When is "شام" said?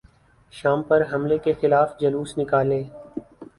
0.53-0.79